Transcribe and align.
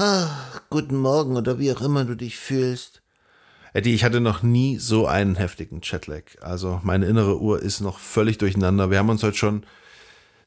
Ah, 0.00 0.28
guten 0.70 0.96
Morgen 0.96 1.36
oder 1.36 1.58
wie 1.58 1.72
auch 1.72 1.80
immer 1.80 2.04
du 2.04 2.14
dich 2.14 2.36
fühlst. 2.36 3.02
Eddie, 3.72 3.96
ich 3.96 4.04
hatte 4.04 4.20
noch 4.20 4.44
nie 4.44 4.78
so 4.78 5.08
einen 5.08 5.34
heftigen 5.34 5.80
Chatlag. 5.80 6.36
Also 6.40 6.80
meine 6.84 7.06
innere 7.06 7.40
Uhr 7.40 7.60
ist 7.60 7.80
noch 7.80 7.98
völlig 7.98 8.38
durcheinander. 8.38 8.92
Wir 8.92 8.98
haben 8.98 9.08
uns 9.08 9.24
heute 9.24 9.36
schon, 9.36 9.66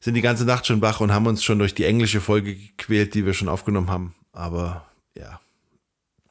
sind 0.00 0.14
die 0.14 0.22
ganze 0.22 0.46
Nacht 0.46 0.66
schon 0.66 0.80
wach 0.80 1.00
und 1.00 1.12
haben 1.12 1.26
uns 1.26 1.44
schon 1.44 1.58
durch 1.58 1.74
die 1.74 1.84
englische 1.84 2.22
Folge 2.22 2.54
gequält, 2.54 3.12
die 3.12 3.26
wir 3.26 3.34
schon 3.34 3.50
aufgenommen 3.50 3.90
haben. 3.90 4.14
Aber 4.32 4.86
ja. 5.14 5.38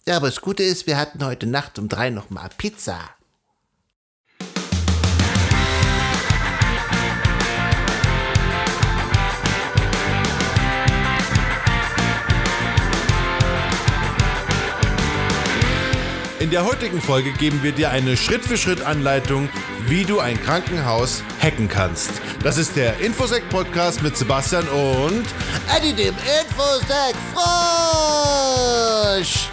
Ja, 0.07 0.17
aber 0.17 0.25
das 0.25 0.41
Gute 0.41 0.63
ist, 0.63 0.87
wir 0.87 0.97
hatten 0.97 1.23
heute 1.23 1.45
Nacht 1.45 1.77
um 1.77 1.89
drei 1.89 2.09
noch 2.09 2.31
mal 2.31 2.49
Pizza. 2.57 2.97
In 16.41 16.49
der 16.49 16.65
heutigen 16.65 16.99
Folge 16.99 17.31
geben 17.33 17.61
wir 17.61 17.71
dir 17.71 17.91
eine 17.91 18.17
Schritt-für-Schritt-Anleitung, 18.17 19.47
wie 19.85 20.05
du 20.05 20.19
ein 20.19 20.41
Krankenhaus 20.41 21.21
hacken 21.39 21.67
kannst. 21.67 22.09
Das 22.41 22.57
ist 22.57 22.75
der 22.75 22.99
Infosec-Podcast 22.99 24.01
mit 24.01 24.17
Sebastian 24.17 24.67
und 24.69 25.27
Eddie 25.77 25.93
dem 25.93 26.15
Infosec 26.15 27.15
Frosch! 27.31 29.49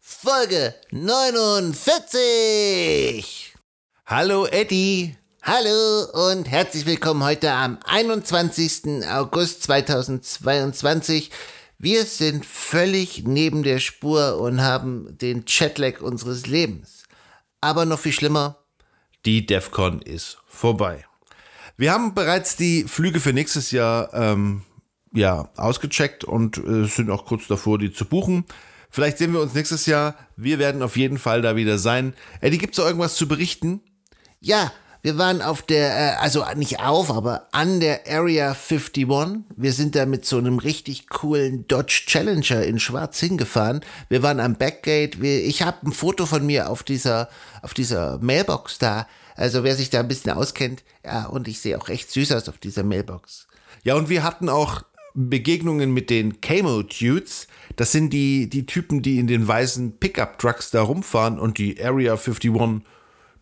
Folge 0.00 0.74
49! 0.92 3.52
Hallo 4.06 4.46
Eddie! 4.46 5.17
Hallo 5.50 6.28
und 6.28 6.46
herzlich 6.46 6.84
willkommen 6.84 7.24
heute 7.24 7.50
am 7.50 7.78
21. 7.86 9.06
August 9.10 9.62
2022. 9.62 11.30
Wir 11.78 12.04
sind 12.04 12.44
völlig 12.44 13.24
neben 13.26 13.62
der 13.62 13.78
Spur 13.78 14.38
und 14.42 14.60
haben 14.60 15.16
den 15.16 15.46
Chatlag 15.46 16.02
unseres 16.02 16.46
Lebens. 16.46 17.04
Aber 17.62 17.86
noch 17.86 17.98
viel 17.98 18.12
schlimmer, 18.12 18.58
die 19.24 19.46
DEFCON 19.46 20.02
ist 20.02 20.36
vorbei. 20.46 21.06
Wir 21.78 21.92
haben 21.92 22.12
bereits 22.12 22.56
die 22.56 22.84
Flüge 22.84 23.18
für 23.18 23.32
nächstes 23.32 23.70
Jahr 23.70 24.12
ähm, 24.12 24.64
ja, 25.14 25.48
ausgecheckt 25.56 26.24
und 26.24 26.58
äh, 26.58 26.84
sind 26.84 27.08
auch 27.08 27.24
kurz 27.24 27.46
davor, 27.46 27.78
die 27.78 27.90
zu 27.90 28.04
buchen. 28.04 28.44
Vielleicht 28.90 29.16
sehen 29.16 29.32
wir 29.32 29.40
uns 29.40 29.54
nächstes 29.54 29.86
Jahr. 29.86 30.14
Wir 30.36 30.58
werden 30.58 30.82
auf 30.82 30.98
jeden 30.98 31.16
Fall 31.16 31.40
da 31.40 31.56
wieder 31.56 31.78
sein. 31.78 32.12
Eddie, 32.42 32.58
gibt 32.58 32.76
es 32.78 32.84
irgendwas 32.84 33.14
zu 33.14 33.26
berichten? 33.26 33.80
Ja, 34.40 34.72
wir 35.02 35.16
waren 35.16 35.42
auf 35.42 35.62
der, 35.62 35.96
äh, 35.96 36.16
also 36.16 36.44
nicht 36.56 36.80
auf, 36.80 37.10
aber 37.10 37.46
an 37.52 37.80
der 37.80 38.02
Area 38.08 38.48
51. 38.50 39.06
Wir 39.56 39.72
sind 39.72 39.94
da 39.94 40.06
mit 40.06 40.24
so 40.24 40.38
einem 40.38 40.58
richtig 40.58 41.08
coolen 41.08 41.66
Dodge 41.68 42.02
Challenger 42.06 42.62
in 42.64 42.78
Schwarz 42.78 43.20
hingefahren. 43.20 43.80
Wir 44.08 44.22
waren 44.22 44.40
am 44.40 44.56
Backgate. 44.56 45.18
Ich 45.24 45.62
habe 45.62 45.86
ein 45.86 45.92
Foto 45.92 46.26
von 46.26 46.44
mir 46.44 46.70
auf 46.70 46.82
dieser, 46.82 47.28
auf 47.62 47.74
dieser 47.74 48.18
Mailbox 48.18 48.78
da. 48.78 49.06
Also 49.36 49.62
wer 49.62 49.76
sich 49.76 49.88
da 49.88 50.00
ein 50.00 50.08
bisschen 50.08 50.32
auskennt, 50.32 50.82
ja, 51.04 51.26
und 51.26 51.46
ich 51.46 51.60
sehe 51.60 51.78
auch 51.78 51.88
echt 51.88 52.10
süß 52.10 52.32
aus 52.32 52.48
auf 52.48 52.58
dieser 52.58 52.82
Mailbox. 52.82 53.46
Ja, 53.84 53.94
und 53.94 54.08
wir 54.08 54.24
hatten 54.24 54.48
auch 54.48 54.82
Begegnungen 55.14 55.92
mit 55.92 56.10
den 56.10 56.40
Camo-Dudes. 56.40 57.46
Das 57.76 57.92
sind 57.92 58.12
die, 58.12 58.50
die 58.50 58.66
Typen, 58.66 59.02
die 59.02 59.18
in 59.18 59.28
den 59.28 59.46
weißen 59.46 59.98
Pickup-Trucks 59.98 60.72
da 60.72 60.82
rumfahren 60.82 61.38
und 61.38 61.58
die 61.58 61.82
Area 61.82 62.14
51 62.14 62.52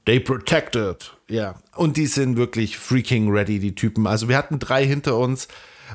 They 0.07 0.21
protected. 0.21 1.13
Ja. 1.29 1.57
Und 1.75 1.97
die 1.97 2.07
sind 2.07 2.37
wirklich 2.37 2.79
freaking 2.79 3.31
ready, 3.31 3.59
die 3.59 3.75
Typen. 3.75 4.07
Also 4.07 4.29
wir 4.29 4.37
hatten 4.37 4.59
drei 4.59 4.87
hinter 4.87 5.17
uns. 5.17 5.49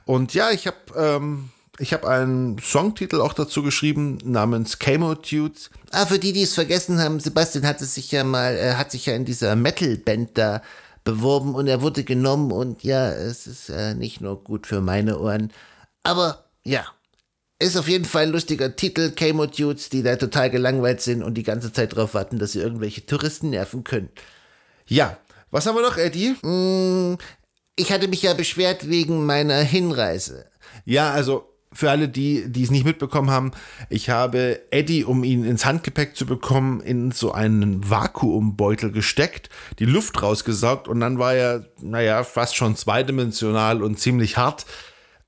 Und 0.06 0.34
ja, 0.34 0.52
ich 0.52 0.68
habe 0.68 0.78
ähm, 0.96 1.50
ich 1.80 1.94
hab 1.94 2.06
einen 2.06 2.60
Songtitel 2.60 3.22
auch 3.22 3.34
dazu 3.34 3.64
geschrieben, 3.64 4.20
namens 4.24 4.80
Camo 4.80 5.16
Tudes. 5.16 5.72
Ah, 5.92 6.06
für 6.06 6.20
die, 6.20 6.34
die 6.34 6.44
es 6.44 6.54
vergessen 6.54 7.00
haben, 7.00 7.20
Sebastian 7.20 7.66
hat 7.66 7.82
es 7.82 7.96
sich 7.96 8.12
ja 8.12 8.24
mal, 8.24 8.56
er 8.56 8.78
hat 8.78 8.92
sich 8.92 9.06
ja 9.06 9.16
in 9.16 9.26
dieser 9.26 9.56
Metal-Band 9.56 10.38
da 10.38 10.62
beworben 11.04 11.56
und 11.56 11.68
er 11.68 11.82
wurde 11.82 12.04
genommen 12.04 12.52
und 12.52 12.84
ja, 12.84 13.12
es 13.12 13.48
ist 13.48 13.70
äh, 13.70 13.96
nicht 13.96 14.22
nur 14.22 14.44
gut 14.44 14.68
für 14.68 14.82
meine 14.82 15.20
Ohren. 15.20 15.52
Aber 16.04 16.46
ja, 16.64 16.86
ist 17.62 17.78
auf 17.78 17.88
jeden 17.88 18.06
Fall 18.06 18.24
ein 18.24 18.32
lustiger 18.32 18.76
Titel, 18.76 19.12
Camo-Dudes, 19.12 19.90
die 19.90 20.04
da 20.04 20.16
total 20.16 20.50
gelangweilt 20.50 21.02
sind 21.02 21.24
und 21.24 21.36
die 21.36 21.44
ganze 21.44 21.72
Zeit 21.72 21.94
darauf 21.94 22.14
warten, 22.14 22.40
dass 22.40 22.54
sie 22.54 22.60
irgendwelche 22.60 23.06
Touristen 23.06 23.52
nerven 23.52 23.84
können. 23.84 24.10
Ja, 24.88 25.18
was 25.52 25.66
haben 25.66 25.76
wir 25.76 25.82
noch, 25.82 25.98
Eddie? 25.98 26.36
Mm, 26.42 27.18
ich 27.76 27.92
hatte 27.92 28.08
mich 28.08 28.24
ja 28.24 28.34
beschwert 28.34 28.90
wegen 28.90 29.26
meiner 29.26 29.60
Hinreise. 29.60 30.46
Ja, 30.86 31.12
also 31.12 31.52
für 31.74 31.90
alle, 31.90 32.10
die, 32.10 32.52
die 32.52 32.64
es 32.64 32.72
nicht 32.72 32.86
mitbekommen 32.86 33.30
haben, 33.30 33.52
ich 33.90 34.10
habe 34.10 34.60
Eddie, 34.72 35.06
um 35.06 35.24
ihn 35.24 35.46
ins 35.46 35.66
Handgepäck 35.66 36.16
zu 36.16 36.26
bekommen, 36.26 36.82
in 36.82 37.12
so 37.12 37.32
einen 37.32 37.90
Vakuumbeutel 37.90 38.92
gesteckt, 38.92 39.50
die 39.80 39.86
Luft 39.86 40.22
rausgesaugt 40.22 40.88
und 40.88 41.00
dann 41.00 41.18
war 41.18 41.34
er, 41.34 41.66
naja, 41.80 42.24
fast 42.24 42.56
schon 42.56 42.76
zweidimensional 42.76 43.84
und 43.84 44.00
ziemlich 44.00 44.38
hart. 44.38 44.66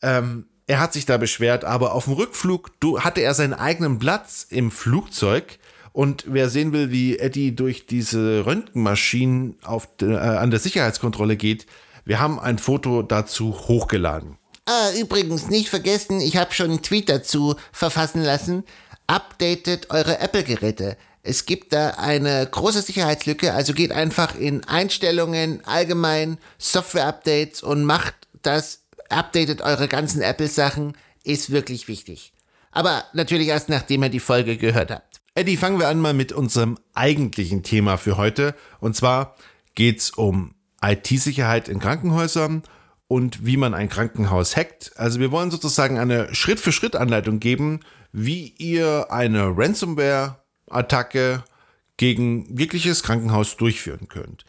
Ähm, 0.02 0.48
er 0.74 0.80
hat 0.80 0.92
sich 0.92 1.06
da 1.06 1.18
beschwert, 1.18 1.66
aber 1.66 1.94
auf 1.94 2.06
dem 2.06 2.14
Rückflug 2.14 2.72
hatte 2.98 3.22
er 3.22 3.36
seinen 3.36 3.54
eigenen 3.54 4.00
Platz 4.00 4.48
im 4.50 4.72
Flugzeug. 4.72 5.60
Und 5.92 6.24
wer 6.26 6.50
sehen 6.50 6.74
will, 6.74 6.90
wie 6.90 7.20
Eddie 7.20 7.56
durch 7.56 7.86
diese 7.86 8.48
Röntgenmaschinen 8.48 9.56
auf 9.64 9.88
äh, 10.02 10.16
an 10.16 10.50
der 10.50 10.60
Sicherheitskontrolle 10.60 11.38
geht, 11.38 11.68
wir 12.06 12.20
haben 12.20 12.40
ein 12.40 12.58
Foto 12.58 13.04
dazu 13.04 13.54
hochgeladen. 13.54 14.40
Ah, 14.66 14.90
übrigens, 15.00 15.48
nicht 15.48 15.70
vergessen, 15.70 16.20
ich 16.20 16.38
habe 16.38 16.52
schon 16.54 16.72
einen 16.72 16.82
Tweet 16.82 17.08
dazu 17.08 17.56
verfassen 17.72 18.24
lassen. 18.24 18.64
Updatet 19.06 19.92
eure 19.92 20.22
Apple-Geräte. 20.22 20.98
Es 21.22 21.46
gibt 21.46 21.72
da 21.72 21.92
eine 21.92 22.48
große 22.50 22.82
Sicherheitslücke, 22.82 23.54
also 23.54 23.74
geht 23.74 23.92
einfach 23.92 24.34
in 24.34 24.64
Einstellungen, 24.64 25.64
allgemein, 25.66 26.40
Software-Updates 26.58 27.62
und 27.62 27.86
macht 27.86 28.16
das 28.42 28.83
updatet 29.16 29.62
eure 29.62 29.88
ganzen 29.88 30.22
Apple-Sachen, 30.22 30.94
ist 31.24 31.52
wirklich 31.52 31.88
wichtig. 31.88 32.34
Aber 32.72 33.04
natürlich 33.14 33.48
erst 33.48 33.70
nachdem 33.70 34.04
ihr 34.04 34.10
die 34.10 34.20
Folge 34.20 34.58
gehört 34.58 34.92
habt. 34.92 35.22
Eddie, 35.36 35.58
fangen 35.58 35.80
wir 35.80 35.88
an 35.88 36.00
mal 36.00 36.14
mit 36.14 36.32
unserem 36.32 36.78
eigentlichen 36.94 37.64
Thema 37.64 37.98
für 37.98 38.18
heute. 38.18 38.56
Und 38.80 38.96
zwar 38.96 39.36
geht's 39.76 40.12
um 40.12 40.56
IT-Sicherheit 40.82 41.70
in 41.70 41.80
Krankenhäusern 41.80 42.64
und 43.08 43.46
wie 43.46 43.58
man 43.58 43.74
ein 43.74 43.90
Krankenhaus 43.90 44.56
hackt. 44.56 44.92
Also 44.96 45.20
wir 45.20 45.32
wollen 45.32 45.52
sozusagen 45.52 45.98
eine 45.98 46.34
Schritt-für-Schritt-Anleitung 46.34 47.40
geben, 47.40 47.80
wie 48.12 48.54
ihr 48.58 49.12
eine 49.12 49.58
Ransomware-Attacke 49.58 51.44
gegen 51.98 52.58
wirkliches 52.58 53.04
Krankenhaus 53.04 53.58
durchführen 53.58 54.08
könnt. 54.08 54.46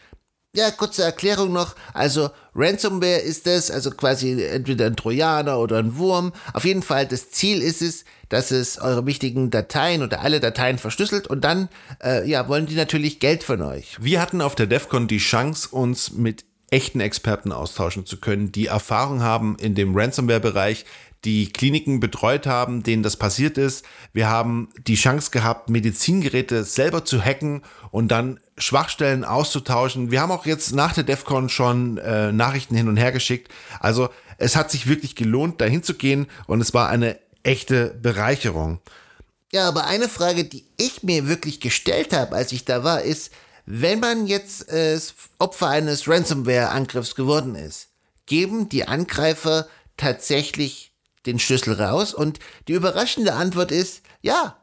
Ja, 0.56 0.70
kurze 0.70 1.02
Erklärung 1.02 1.52
noch. 1.52 1.74
Also 1.94 2.30
Ransomware 2.54 3.18
ist 3.18 3.48
es, 3.48 3.72
also 3.72 3.90
quasi 3.90 4.40
entweder 4.44 4.86
ein 4.86 4.94
Trojaner 4.94 5.58
oder 5.58 5.78
ein 5.78 5.96
Wurm. 5.96 6.32
Auf 6.52 6.64
jeden 6.64 6.82
Fall, 6.82 7.08
das 7.08 7.32
Ziel 7.32 7.60
ist 7.60 7.82
es, 7.82 8.04
dass 8.28 8.52
es 8.52 8.78
eure 8.78 9.04
wichtigen 9.04 9.50
Dateien 9.50 10.04
oder 10.04 10.20
alle 10.20 10.38
Dateien 10.38 10.78
verschlüsselt 10.78 11.26
und 11.26 11.42
dann, 11.42 11.68
äh, 12.02 12.28
ja, 12.28 12.46
wollen 12.46 12.66
die 12.66 12.76
natürlich 12.76 13.18
Geld 13.18 13.42
von 13.42 13.62
euch. 13.62 13.96
Wir 14.00 14.20
hatten 14.20 14.40
auf 14.40 14.54
der 14.54 14.66
DEFCON 14.66 15.08
die 15.08 15.18
Chance, 15.18 15.70
uns 15.72 16.12
mit 16.12 16.44
echten 16.70 17.00
Experten 17.00 17.52
austauschen 17.52 18.06
zu 18.06 18.18
können, 18.18 18.50
die 18.50 18.66
Erfahrung 18.66 19.22
haben 19.22 19.56
in 19.60 19.74
dem 19.74 19.96
Ransomware-Bereich, 19.96 20.84
die 21.24 21.50
Kliniken 21.50 22.00
betreut 22.00 22.46
haben, 22.46 22.82
denen 22.82 23.02
das 23.02 23.16
passiert 23.16 23.58
ist. 23.58 23.84
Wir 24.12 24.28
haben 24.28 24.68
die 24.86 24.94
Chance 24.94 25.30
gehabt, 25.30 25.70
Medizingeräte 25.70 26.64
selber 26.64 27.04
zu 27.04 27.22
hacken 27.22 27.62
und 27.90 28.08
dann 28.08 28.40
Schwachstellen 28.58 29.24
auszutauschen. 29.24 30.10
Wir 30.10 30.20
haben 30.20 30.30
auch 30.30 30.46
jetzt 30.46 30.74
nach 30.74 30.92
der 30.92 31.04
DEFCON 31.04 31.48
schon 31.48 31.98
äh, 31.98 32.32
Nachrichten 32.32 32.76
hin 32.76 32.88
und 32.88 32.96
her 32.96 33.12
geschickt. 33.12 33.50
Also 33.80 34.10
es 34.38 34.56
hat 34.56 34.70
sich 34.70 34.86
wirklich 34.86 35.16
gelohnt, 35.16 35.60
dahin 35.60 35.82
zu 35.82 35.94
gehen 35.94 36.26
und 36.46 36.60
es 36.60 36.74
war 36.74 36.88
eine 36.88 37.18
echte 37.42 37.96
Bereicherung. 38.00 38.80
Ja, 39.52 39.68
aber 39.68 39.86
eine 39.86 40.08
Frage, 40.08 40.44
die 40.44 40.66
ich 40.76 41.02
mir 41.02 41.28
wirklich 41.28 41.60
gestellt 41.60 42.12
habe, 42.12 42.34
als 42.34 42.52
ich 42.52 42.64
da 42.64 42.82
war, 42.82 43.02
ist, 43.02 43.32
wenn 43.66 44.00
man 44.00 44.26
jetzt 44.26 44.68
äh, 44.68 44.98
Opfer 45.38 45.68
eines 45.68 46.08
Ransomware-Angriffs 46.08 47.14
geworden 47.14 47.54
ist, 47.54 47.88
geben 48.26 48.68
die 48.68 48.86
Angreifer 48.86 49.68
tatsächlich 49.96 50.93
den 51.26 51.38
Schlüssel 51.38 51.80
raus? 51.80 52.14
Und 52.14 52.38
die 52.68 52.72
überraschende 52.72 53.34
Antwort 53.34 53.70
ist, 53.70 54.02
ja, 54.22 54.56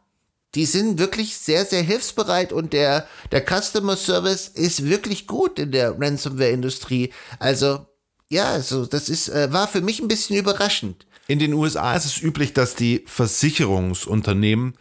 die 0.56 0.66
sind 0.66 1.00
wirklich 1.00 1.38
sehr, 1.38 1.66
sehr 1.66 1.82
hilfsbereit 1.82 2.52
und 2.52 2.74
der, 2.74 3.08
der 3.32 3.46
Customer 3.46 3.96
Service 3.96 4.50
ist 4.50 4.86
wirklich 4.86 5.28
gut 5.28 5.60
in 5.60 5.72
der 5.72 6.00
Ransomware-Industrie. 6.00 7.14
Also, 7.40 7.86
ja, 8.30 8.52
also 8.52 8.86
das 8.86 9.08
ist, 9.10 9.30
äh, 9.30 9.52
war 9.54 9.68
für 9.68 9.82
mich 9.82 10.02
ein 10.02 10.08
bisschen 10.08 10.36
überraschend. 10.36 11.06
In 11.28 11.40
den 11.40 11.54
USA 11.54 11.96
ist 11.96 12.06
es 12.06 12.22
üblich, 12.22 12.54
dass 12.54 12.76
die 12.76 13.04
Versicherungsunternehmen 13.08 14.76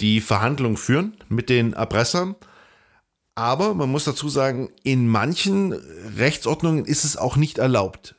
die 0.00 0.20
Verhandlung 0.20 0.76
führen 0.76 1.16
mit 1.28 1.48
den 1.48 1.72
Erpressern. 1.72 2.36
Aber 3.34 3.74
man 3.74 3.90
muss 3.90 4.04
dazu 4.04 4.28
sagen, 4.28 4.70
in 4.84 5.08
manchen 5.08 5.72
Rechtsordnungen 6.16 6.84
ist 6.84 7.04
es 7.04 7.16
auch 7.16 7.36
nicht 7.36 7.58
erlaubt, 7.58 8.14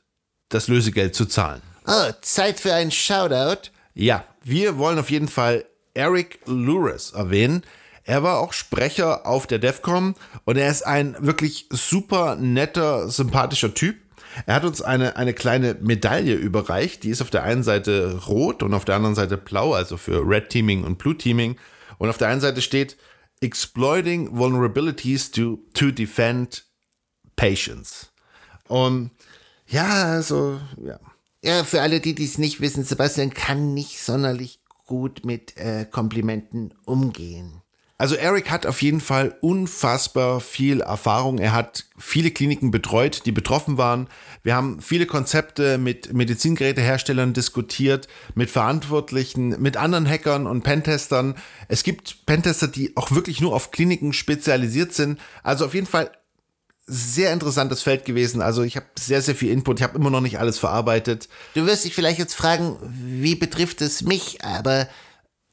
das 0.50 0.68
Lösegeld 0.68 1.16
zu 1.16 1.26
zahlen. 1.26 1.62
Oh, 1.88 2.12
Zeit 2.22 2.60
für 2.60 2.74
einen 2.74 2.92
Shoutout. 2.92 3.70
Ja, 3.94 4.26
wir 4.44 4.78
wollen 4.78 5.00
auf 5.00 5.12
jeden 5.12 5.28
Fall 5.28 5.66
Eric 5.94 6.40
Lures 6.46 7.12
erwähnen. 7.12 7.64
Er 8.04 8.24
war 8.24 8.40
auch 8.40 8.54
Sprecher 8.54 9.26
auf 9.28 9.46
der 9.46 9.60
DEFCON 9.60 10.16
und 10.46 10.58
er 10.58 10.70
ist 10.70 10.84
ein 10.86 11.16
wirklich 11.20 11.68
super 11.70 12.36
netter, 12.36 13.10
sympathischer 13.10 13.74
Typ. 13.74 13.98
Er 14.46 14.56
hat 14.56 14.66
uns 14.66 14.82
eine, 14.82 15.16
eine 15.16 15.34
kleine 15.34 15.76
Medaille 15.80 16.36
überreicht. 16.36 17.04
Die 17.04 17.10
ist 17.10 17.22
auf 17.22 17.30
der 17.30 17.44
einen 17.44 17.64
Seite 17.64 18.20
rot 18.28 18.64
und 18.64 18.74
auf 18.74 18.86
der 18.86 18.96
anderen 18.96 19.16
Seite 19.16 19.38
blau, 19.38 19.74
also 19.74 19.98
für 19.98 20.28
Red 20.28 20.50
Teaming 20.50 20.84
und 20.84 20.98
Blue 20.98 21.18
Teaming. 21.18 21.58
Und 21.98 22.10
auf 22.10 22.18
der 22.18 22.30
einen 22.30 22.42
Seite 22.42 22.62
steht 22.62 22.98
Exploiting 23.42 24.36
Vulnerabilities 24.36 25.32
to, 25.32 25.60
to 25.74 25.92
Defend 25.92 26.66
Patients. 27.36 28.12
Und 28.68 29.12
ja, 29.68 29.88
also, 29.88 30.60
ja. 30.84 31.00
Ja, 31.42 31.64
für 31.64 31.82
alle, 31.82 32.00
die 32.02 32.16
dies 32.16 32.38
nicht 32.38 32.60
wissen, 32.60 32.84
Sebastian 32.84 33.34
kann 33.34 33.74
nicht 33.74 34.00
sonderlich 34.00 34.60
gut 34.86 35.24
mit 35.24 35.56
äh, 35.58 35.86
Komplimenten 35.86 36.74
umgehen. 36.86 37.62
Also 38.00 38.16
Eric 38.16 38.50
hat 38.50 38.66
auf 38.66 38.82
jeden 38.82 39.02
Fall 39.02 39.36
unfassbar 39.42 40.40
viel 40.40 40.80
Erfahrung. 40.80 41.38
Er 41.38 41.52
hat 41.52 41.86
viele 41.98 42.32
Kliniken 42.32 42.72
betreut, 42.72 43.26
die 43.26 43.34
betroffen 43.34 43.78
waren. 43.78 44.08
Wir 44.42 44.56
haben 44.56 44.82
viele 44.82 45.06
Konzepte 45.06 45.78
mit 45.78 46.14
Medizingeräteherstellern 46.14 47.34
diskutiert, 47.34 48.08
mit 48.36 48.50
Verantwortlichen, 48.50 49.62
mit 49.62 49.76
anderen 49.76 50.08
Hackern 50.08 50.48
und 50.48 50.64
Pentestern. 50.64 51.36
Es 51.68 51.84
gibt 51.84 52.26
Pentester, 52.26 52.70
die 52.70 52.96
auch 52.96 53.12
wirklich 53.12 53.42
nur 53.42 53.54
auf 53.54 53.72
Kliniken 53.72 54.14
spezialisiert 54.14 54.94
sind. 54.94 55.20
Also 55.44 55.66
auf 55.66 55.74
jeden 55.74 55.88
Fall 55.88 56.10
sehr 56.90 57.32
interessantes 57.32 57.82
Feld 57.82 58.06
gewesen. 58.06 58.42
Also 58.42 58.64
ich 58.64 58.76
habe 58.76 58.88
sehr, 58.98 59.22
sehr 59.22 59.36
viel 59.36 59.52
Input. 59.52 59.80
Ich 59.80 59.84
habe 59.84 59.98
immer 59.98 60.10
noch 60.10 60.22
nicht 60.22 60.40
alles 60.40 60.58
verarbeitet. 60.58 61.30
Du 61.54 61.66
wirst 61.66 61.86
dich 61.86 61.94
vielleicht 61.94 62.20
jetzt 62.20 62.34
fragen, 62.34 62.78
wie 62.82 63.36
betrifft 63.36 63.82
es 63.82 64.02
mich? 64.02 64.44
Aber 64.44 64.88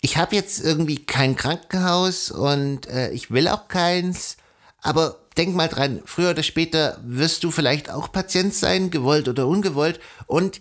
ich 0.01 0.17
habe 0.17 0.35
jetzt 0.35 0.65
irgendwie 0.65 1.05
kein 1.05 1.37
Krankenhaus 1.37 2.31
und 2.31 2.87
äh, 2.89 3.11
ich 3.11 3.31
will 3.31 3.49
auch 3.49 3.69
keins. 3.69 4.37
Aber 4.81 5.19
denk 5.37 5.55
mal 5.55 5.69
dran, 5.69 6.01
früher 6.05 6.31
oder 6.31 6.43
später 6.43 6.99
wirst 7.05 7.45
du 7.45 7.51
vielleicht 7.51 7.91
auch 7.91 8.11
Patient 8.11 8.55
sein, 8.55 8.91
gewollt 8.91 9.29
oder 9.29 9.47
ungewollt. 9.47 10.01
Und 10.27 10.61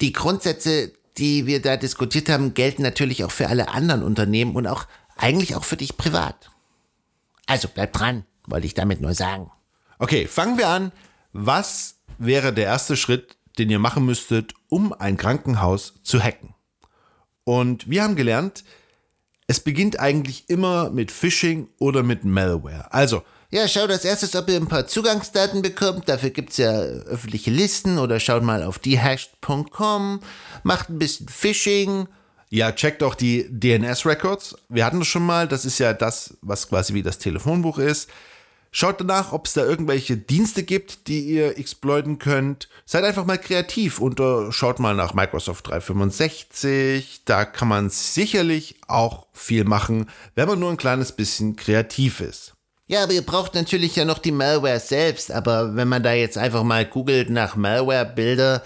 die 0.00 0.12
Grundsätze, 0.12 0.92
die 1.18 1.46
wir 1.46 1.60
da 1.60 1.76
diskutiert 1.76 2.28
haben, 2.28 2.54
gelten 2.54 2.82
natürlich 2.82 3.24
auch 3.24 3.30
für 3.30 3.48
alle 3.48 3.68
anderen 3.68 4.02
Unternehmen 4.02 4.56
und 4.56 4.66
auch 4.66 4.86
eigentlich 5.16 5.54
auch 5.54 5.64
für 5.64 5.76
dich 5.76 5.96
privat. 5.96 6.50
Also 7.46 7.68
bleib 7.72 7.92
dran, 7.92 8.24
wollte 8.46 8.66
ich 8.66 8.74
damit 8.74 9.00
nur 9.00 9.14
sagen. 9.14 9.50
Okay, 9.98 10.26
fangen 10.26 10.58
wir 10.58 10.68
an. 10.68 10.92
Was 11.32 11.96
wäre 12.18 12.52
der 12.52 12.64
erste 12.64 12.96
Schritt, 12.96 13.36
den 13.58 13.70
ihr 13.70 13.78
machen 13.78 14.04
müsstet, 14.04 14.54
um 14.68 14.92
ein 14.92 15.16
Krankenhaus 15.16 15.94
zu 16.02 16.22
hacken? 16.22 16.54
Und 17.44 17.88
wir 17.88 18.02
haben 18.02 18.16
gelernt, 18.16 18.64
es 19.46 19.60
beginnt 19.60 20.00
eigentlich 20.00 20.48
immer 20.48 20.90
mit 20.90 21.10
Phishing 21.10 21.68
oder 21.78 22.02
mit 22.02 22.24
Malware. 22.24 22.92
Also, 22.92 23.22
ja, 23.50 23.68
schaut 23.68 23.90
als 23.90 24.04
erstes, 24.04 24.34
ob 24.34 24.48
ihr 24.48 24.56
ein 24.56 24.66
paar 24.66 24.86
Zugangsdaten 24.86 25.62
bekommt. 25.62 26.08
Dafür 26.08 26.30
gibt 26.30 26.50
es 26.50 26.56
ja 26.56 26.72
öffentliche 26.72 27.50
Listen 27.50 27.98
oder 27.98 28.18
schaut 28.18 28.42
mal 28.42 28.62
auf 28.62 28.78
dehashed.com, 28.78 30.20
macht 30.62 30.88
ein 30.88 30.98
bisschen 30.98 31.28
Phishing. 31.28 32.08
Ja, 32.50 32.72
checkt 32.72 33.02
auch 33.02 33.14
die 33.14 33.46
DNS-Records. 33.50 34.56
Wir 34.68 34.84
hatten 34.84 34.98
das 34.98 35.08
schon 35.08 35.26
mal. 35.26 35.46
Das 35.46 35.64
ist 35.64 35.78
ja 35.78 35.92
das, 35.92 36.36
was 36.40 36.68
quasi 36.68 36.94
wie 36.94 37.02
das 37.02 37.18
Telefonbuch 37.18 37.78
ist. 37.78 38.08
Schaut 38.76 39.00
danach, 39.00 39.30
ob 39.30 39.46
es 39.46 39.52
da 39.52 39.64
irgendwelche 39.64 40.16
Dienste 40.16 40.64
gibt, 40.64 41.06
die 41.06 41.20
ihr 41.20 41.56
exploiten 41.58 42.18
könnt. 42.18 42.68
Seid 42.84 43.04
einfach 43.04 43.24
mal 43.24 43.38
kreativ 43.38 44.00
und 44.00 44.18
uh, 44.18 44.50
schaut 44.50 44.80
mal 44.80 44.96
nach 44.96 45.14
Microsoft 45.14 45.68
365. 45.68 47.20
Da 47.24 47.44
kann 47.44 47.68
man 47.68 47.88
sicherlich 47.88 48.74
auch 48.88 49.28
viel 49.32 49.62
machen, 49.62 50.10
wenn 50.34 50.48
man 50.48 50.58
nur 50.58 50.72
ein 50.72 50.76
kleines 50.76 51.12
bisschen 51.12 51.54
kreativ 51.54 52.20
ist. 52.20 52.54
Ja, 52.88 53.04
aber 53.04 53.12
ihr 53.12 53.24
braucht 53.24 53.54
natürlich 53.54 53.94
ja 53.94 54.04
noch 54.04 54.18
die 54.18 54.32
Malware 54.32 54.80
selbst. 54.80 55.30
Aber 55.30 55.76
wenn 55.76 55.86
man 55.86 56.02
da 56.02 56.12
jetzt 56.12 56.36
einfach 56.36 56.64
mal 56.64 56.84
googelt 56.84 57.30
nach 57.30 57.54
Malware-Bilder, 57.54 58.60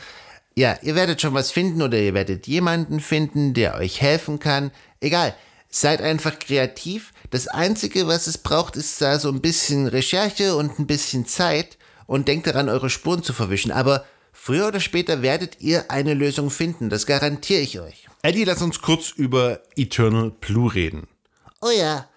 ja, 0.55 0.79
ihr 0.81 0.95
werdet 0.95 1.21
schon 1.21 1.35
was 1.35 1.51
finden 1.51 1.83
oder 1.83 1.99
ihr 1.99 2.15
werdet 2.15 2.47
jemanden 2.47 3.01
finden, 3.01 3.53
der 3.53 3.75
euch 3.75 4.01
helfen 4.01 4.39
kann. 4.39 4.71
Egal, 5.01 5.35
seid 5.69 6.01
einfach 6.01 6.39
kreativ. 6.39 7.13
Das 7.31 7.49
Einzige, 7.49 8.07
was 8.07 8.27
es 8.27 8.39
braucht, 8.39 8.77
ist 8.77 9.01
da 9.01 9.19
so 9.19 9.29
ein 9.29 9.41
bisschen 9.41 9.87
Recherche 9.87 10.57
und 10.57 10.79
ein 10.79 10.87
bisschen 10.87 11.27
Zeit 11.27 11.79
und 12.07 12.29
denkt 12.29 12.47
daran, 12.47 12.69
eure 12.69 12.91
Spuren 12.91 13.23
zu 13.23 13.33
verwischen. 13.33 13.71
Aber 13.71 14.05
früher 14.33 14.69
oder 14.69 14.81
später 14.81 15.23
werdet 15.23 15.61
ihr 15.61 15.91
eine 15.91 16.15
Lösung 16.15 16.51
finden, 16.51 16.89
das 16.89 17.07
garantiere 17.07 17.61
ich 17.61 17.81
euch. 17.81 18.09
Eddie, 18.23 18.45
lass 18.45 18.63
uns 18.63 18.81
kurz 18.81 19.11
über 19.11 19.61
Eternal 19.77 20.31
Blue 20.31 20.75
reden. 20.75 21.07
Oh 21.61 21.71
ja. 21.71 22.09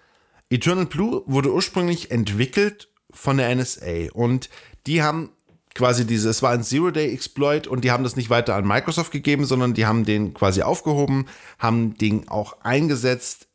Eternal 0.50 0.86
Blue 0.86 1.22
wurde 1.26 1.52
ursprünglich 1.52 2.10
entwickelt 2.10 2.88
von 3.10 3.36
der 3.36 3.54
NSA 3.54 4.12
und 4.12 4.48
die 4.86 5.02
haben 5.02 5.30
quasi 5.74 6.06
diese, 6.06 6.28
es 6.28 6.42
war 6.42 6.50
ein 6.50 6.62
Zero-Day-Exploit 6.62 7.66
und 7.66 7.84
die 7.84 7.90
haben 7.90 8.04
das 8.04 8.16
nicht 8.16 8.30
weiter 8.30 8.54
an 8.54 8.66
Microsoft 8.66 9.12
gegeben, 9.12 9.44
sondern 9.44 9.74
die 9.74 9.86
haben 9.86 10.04
den 10.04 10.34
quasi 10.34 10.62
aufgehoben, 10.62 11.26
haben 11.58 11.96
den 11.96 12.28
auch 12.28 12.60
eingesetzt. 12.62 13.48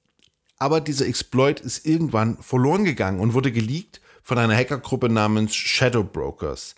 Aber 0.60 0.82
dieser 0.82 1.06
Exploit 1.06 1.60
ist 1.60 1.86
irgendwann 1.86 2.38
verloren 2.42 2.84
gegangen 2.84 3.20
und 3.20 3.34
wurde 3.34 3.52
geleakt 3.52 4.02
von 4.24 4.38
einer 4.38 4.56
Hackergruppe 4.56 5.10
namens 5.10 5.56
Shadow 5.56 6.04
Brokers. 6.04 6.76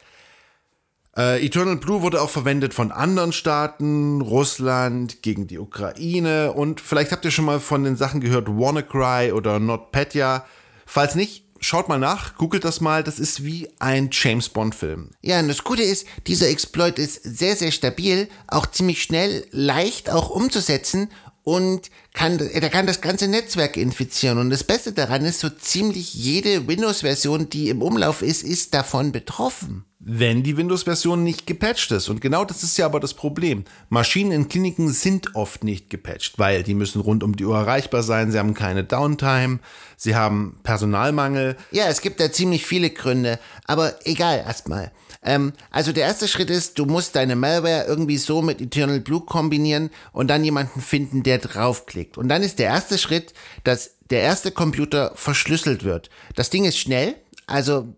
Äh, 1.18 1.45
Eternal 1.45 1.77
Blue 1.77 2.01
wurde 2.01 2.21
auch 2.21 2.30
verwendet 2.30 2.74
von 2.74 2.92
anderen 2.92 3.33
Staaten, 3.33 4.21
Russland 4.21 5.21
gegen 5.21 5.47
die 5.47 5.57
Ukraine 5.57 6.53
und 6.53 6.80
vielleicht 6.81 7.12
habt 7.12 7.25
ihr 7.25 7.31
schon 7.31 7.45
mal 7.45 7.59
von 7.59 7.83
den 7.83 7.95
Sachen 7.95 8.21
gehört, 8.21 8.47
WannaCry 8.47 9.31
oder 9.31 9.59
NotPetya. 9.59 10.45
Falls 10.85 11.15
nicht, 11.15 11.45
schaut 11.69 11.88
mal 11.88 12.00
nach, 12.00 12.36
googelt 12.36 12.66
das 12.66 12.81
mal, 12.81 13.04
das 13.04 13.19
ist 13.19 13.45
wie 13.45 13.69
ein 13.77 14.10
James 14.12 14.50
Bond-Film. 14.50 15.12
Ja, 15.21 15.39
und 15.39 15.48
das 15.50 15.63
Gute 15.63 15.83
ist, 15.83 16.07
dieser 16.25 16.50
Exploit 16.50 16.98
ist 16.98 17.21
sehr, 17.24 17.56
sehr 17.56 17.71
stabil, 17.71 18.27
auch 18.48 18.66
ziemlich 18.66 19.04
schnell, 19.04 19.45
leicht 19.51 20.10
auch 20.10 20.31
umzusetzen 20.31 21.12
und 21.44 21.92
kann, 22.13 22.39
der 22.39 22.69
kann 22.69 22.88
das 22.88 23.01
ganze 23.01 23.27
Netzwerk 23.27 23.77
infizieren. 23.77 24.39
Und 24.39 24.50
das 24.50 24.63
Beste 24.63 24.94
daran 24.94 25.24
ist, 25.25 25.42
so 25.42 25.50
ziemlich 25.50 26.16
jede 26.16 26.68
Windows-Version, 26.68 27.50
die 27.50 27.69
im 27.69 27.83
Umlauf 27.83 28.24
ist, 28.24 28.42
ist 28.42 28.74
davon 28.74 29.12
betroffen 29.12 29.86
wenn 29.99 30.43
die 30.43 30.55
Windows-Version 30.55 31.23
nicht 31.25 31.45
gepatcht 31.45 31.91
ist. 31.91 32.07
Und 32.07 32.21
genau 32.21 32.45
das 32.45 32.63
ist 32.63 32.77
ja 32.77 32.85
aber 32.85 33.01
das 33.01 33.13
Problem. 33.13 33.65
Maschinen 33.89 34.31
in 34.31 34.47
Kliniken 34.47 34.94
sind 34.94 35.35
oft 35.35 35.65
nicht 35.65 35.89
gepatcht, 35.89 36.39
weil 36.39 36.63
die 36.63 36.73
müssen 36.73 37.01
rund 37.01 37.21
um 37.21 37.35
die 37.35 37.44
Uhr 37.44 37.57
erreichbar 37.57 38.01
sein, 38.01 38.31
sie 38.31 38.39
haben 38.39 38.53
keine 38.53 38.85
Downtime, 38.85 39.59
sie 39.97 40.15
haben 40.15 40.57
Personalmangel. 40.63 41.57
Ja, 41.71 41.87
es 41.87 41.99
gibt 41.99 42.21
da 42.21 42.31
ziemlich 42.31 42.65
viele 42.65 42.91
Gründe, 42.91 43.39
aber 43.65 43.94
egal 44.06 44.37
erstmal. 44.37 44.94
Ähm, 45.21 45.51
also 45.69 45.91
der 45.91 46.06
erste 46.06 46.29
Schritt 46.29 46.49
ist, 46.49 46.79
du 46.79 46.85
musst 46.85 47.18
deine 47.18 47.35
Malware 47.35 47.83
irgendwie 47.85 48.18
so 48.18 48.41
mit 48.41 48.61
Eternal 48.61 49.01
Blue 49.01 49.21
kombinieren 49.21 49.89
und 50.13 50.29
dann 50.29 50.45
jemanden 50.45 50.79
finden, 50.79 51.23
der 51.23 51.39
draufklickt. 51.39 52.18
Und 52.18 52.29
dann 52.29 52.41
ist 52.41 52.59
der 52.59 52.68
erste 52.68 52.97
Schritt, 52.97 53.33
dass 53.65 53.97
der 54.09 54.21
erste 54.21 54.51
Computer 54.51 55.11
verschlüsselt 55.15 55.83
wird. 55.83 56.09
Das 56.35 56.49
Ding 56.49 56.63
ist 56.63 56.79
schnell, 56.79 57.15
also 57.47 57.94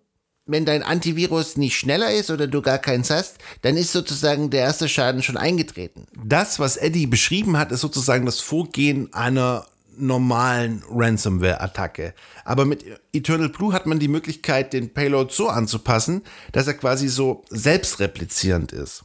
wenn 0.52 0.66
dein 0.66 0.84
Antivirus 0.84 1.58
nicht 1.58 1.78
schneller 1.78 2.12
ist 2.12 2.30
oder 2.30 2.48
du 2.48 2.62
gar 2.62 2.78
keins 2.78 3.10
hast, 3.10 3.38
dann 3.62 3.78
ist 3.78 3.92
sozusagen 3.92 4.50
der 4.50 4.62
erste 4.62 4.90
Schaden 4.90 5.24
schon 5.24 5.38
eingetreten. 5.38 6.08
Das, 6.24 6.60
was 6.60 6.78
Eddie 6.78 7.08
beschrieben 7.08 7.58
hat, 7.58 7.72
ist 7.72 7.82
sozusagen 7.82 8.26
das 8.26 8.40
Vorgehen 8.40 9.14
einer 9.14 9.66
normalen 9.98 10.84
Ransomware-Attacke. 10.90 12.14
Aber 12.46 12.66
mit 12.66 12.86
Eternal 13.14 13.50
Blue 13.50 13.74
hat 13.74 13.86
man 13.86 14.00
die 14.00 14.08
Möglichkeit, 14.08 14.74
den 14.74 14.94
Payload 14.94 15.34
so 15.34 15.50
anzupassen, 15.50 16.24
dass 16.52 16.68
er 16.68 16.74
quasi 16.74 17.08
so 17.08 17.44
selbstreplizierend 17.50 18.72
ist. 18.72 19.04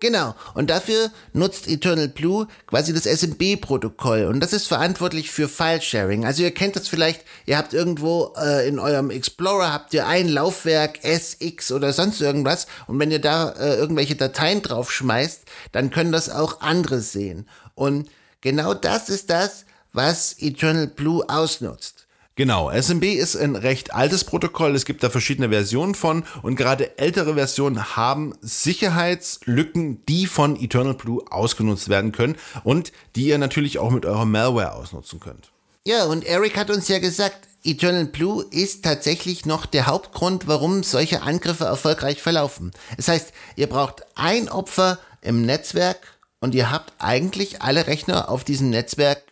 Genau. 0.00 0.36
Und 0.54 0.70
dafür 0.70 1.10
nutzt 1.32 1.66
Eternal 1.66 2.08
Blue 2.08 2.46
quasi 2.68 2.94
das 2.94 3.04
SMB-Protokoll. 3.04 4.26
Und 4.26 4.38
das 4.40 4.52
ist 4.52 4.68
verantwortlich 4.68 5.30
für 5.32 5.48
File-Sharing. 5.48 6.24
Also 6.24 6.44
ihr 6.44 6.52
kennt 6.52 6.76
das 6.76 6.86
vielleicht, 6.86 7.22
ihr 7.46 7.58
habt 7.58 7.74
irgendwo 7.74 8.32
äh, 8.36 8.68
in 8.68 8.78
eurem 8.78 9.10
Explorer 9.10 9.72
habt 9.72 9.92
ihr 9.94 10.06
ein 10.06 10.28
Laufwerk 10.28 11.00
SX 11.02 11.72
oder 11.72 11.92
sonst 11.92 12.20
irgendwas. 12.20 12.68
Und 12.86 13.00
wenn 13.00 13.10
ihr 13.10 13.20
da 13.20 13.50
äh, 13.50 13.74
irgendwelche 13.74 14.14
Dateien 14.14 14.62
drauf 14.62 14.92
schmeißt, 14.92 15.42
dann 15.72 15.90
können 15.90 16.12
das 16.12 16.30
auch 16.30 16.60
andere 16.60 17.00
sehen. 17.00 17.48
Und 17.74 18.08
genau 18.40 18.74
das 18.74 19.08
ist 19.08 19.30
das, 19.30 19.64
was 19.92 20.36
Eternal 20.38 20.86
Blue 20.86 21.28
ausnutzt. 21.28 22.07
Genau, 22.38 22.70
SMB 22.70 23.02
ist 23.02 23.34
ein 23.34 23.56
recht 23.56 23.92
altes 23.92 24.22
Protokoll, 24.22 24.76
es 24.76 24.84
gibt 24.84 25.02
da 25.02 25.10
verschiedene 25.10 25.48
Versionen 25.48 25.96
von 25.96 26.22
und 26.42 26.54
gerade 26.54 26.96
ältere 26.96 27.34
Versionen 27.34 27.96
haben 27.96 28.32
Sicherheitslücken, 28.42 30.06
die 30.06 30.26
von 30.28 30.54
Eternal 30.54 30.94
Blue 30.94 31.20
ausgenutzt 31.32 31.88
werden 31.88 32.12
können 32.12 32.36
und 32.62 32.92
die 33.16 33.26
ihr 33.26 33.38
natürlich 33.38 33.80
auch 33.80 33.90
mit 33.90 34.06
eurer 34.06 34.24
Malware 34.24 34.76
ausnutzen 34.76 35.18
könnt. 35.18 35.50
Ja, 35.84 36.04
und 36.04 36.24
Eric 36.24 36.56
hat 36.56 36.70
uns 36.70 36.86
ja 36.86 37.00
gesagt, 37.00 37.48
Eternal 37.64 38.04
Blue 38.04 38.46
ist 38.52 38.84
tatsächlich 38.84 39.44
noch 39.44 39.66
der 39.66 39.86
Hauptgrund, 39.86 40.46
warum 40.46 40.84
solche 40.84 41.22
Angriffe 41.22 41.64
erfolgreich 41.64 42.22
verlaufen. 42.22 42.70
Das 42.96 43.08
heißt, 43.08 43.32
ihr 43.56 43.68
braucht 43.68 44.06
ein 44.14 44.48
Opfer 44.48 45.00
im 45.22 45.42
Netzwerk 45.42 46.20
und 46.38 46.54
ihr 46.54 46.70
habt 46.70 46.92
eigentlich 47.00 47.62
alle 47.62 47.88
Rechner 47.88 48.28
auf 48.28 48.44
diesem 48.44 48.70
Netzwerk 48.70 49.24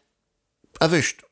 erwischt. 0.80 1.22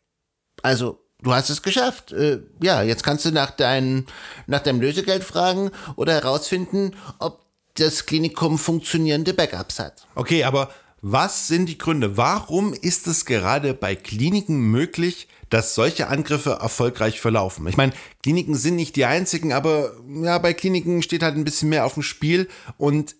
Also, 0.63 1.04
du 1.25 1.35
hast 1.35 1.51
es 1.51 1.63
geschafft. 1.63 2.13
Äh, 2.13 2.41
ja, 2.63 2.83
jetzt 2.83 3.03
kannst 3.03 3.25
du 3.25 3.33
nach, 3.33 3.51
dein, 3.51 4.07
nach 4.47 4.61
deinem 4.61 4.81
Lösegeld 4.81 5.25
fragen 5.25 5.71
oder 5.97 6.13
herausfinden, 6.13 6.93
ob 7.19 7.45
das 7.75 8.07
Klinikum 8.07 8.59
funktionierende 8.59 9.35
Backups 9.35 9.81
hat. 9.81 10.07
Okay, 10.15 10.45
aber 10.45 10.71
was 11.01 11.49
sind 11.49 11.67
die 11.67 11.77
Gründe? 11.77 12.17
Warum 12.17 12.73
ist 12.73 13.07
es 13.07 13.25
gerade 13.25 13.75
bei 13.75 13.95
Kliniken 13.97 14.59
möglich, 14.59 15.29
dass 15.51 15.75
solche 15.75 16.09
Angriffe 16.09 16.59
erfolgreich 16.63 17.21
verlaufen? 17.21 17.67
Ich 17.67 17.77
meine, 17.77 17.93
Kliniken 18.23 18.55
sind 18.55 18.77
nicht 18.77 18.97
die 18.97 19.05
einzigen, 19.05 19.53
aber 19.53 19.93
ja, 20.23 20.39
bei 20.39 20.55
Kliniken 20.55 21.03
steht 21.03 21.23
halt 21.23 21.37
ein 21.37 21.45
bisschen 21.45 21.69
mehr 21.69 21.85
auf 21.85 21.95
dem 21.95 22.03
Spiel 22.03 22.49
und 22.79 23.17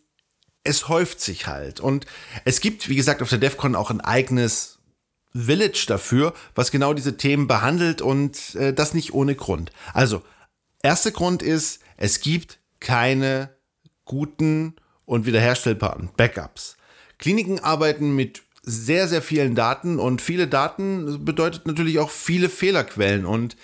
es 0.63 0.89
häuft 0.89 1.21
sich 1.21 1.47
halt. 1.47 1.81
Und 1.81 2.07
es 2.45 2.61
gibt, 2.61 2.89
wie 2.89 2.97
gesagt, 2.97 3.21
auf 3.21 3.29
der 3.29 3.39
DEFCON 3.39 3.75
auch 3.75 3.91
ein 3.91 4.01
eigenes 4.01 4.74
Village 5.35 5.85
dafür, 5.89 6.33
was 6.55 6.71
genau 6.71 6.95
diese 6.95 7.17
Themen 7.17 7.47
behandelt 7.47 8.01
und 8.01 8.55
äh, 8.55 8.73
das 8.73 8.95
nicht 8.95 9.13
ohne 9.13 9.35
Grund. 9.35 9.73
Also, 9.93 10.23
erster 10.83 11.11
Grund 11.11 11.43
ist, 11.43 11.81
es 11.97 12.21
gibt 12.21 12.59
keine 12.81 13.51
guten 14.05 14.75
und 15.05 15.27
wiederherstellbaren 15.27 16.11
Backups. 16.17 16.77
Kliniken 17.19 17.61
arbeiten 17.61 18.15
mit 18.15 18.43
sehr, 18.63 19.09
sehr 19.09 19.23
vielen 19.23 19.55
Daten 19.55 19.99
und 19.99 20.23
viele 20.23 20.49
Daten 20.49 21.25
bedeutet 21.25 21.67
natürlich 21.67 21.99
auch 21.99 22.11
viele 22.11 22.49
Fehlerquellen 22.49 23.27
und 23.27 23.57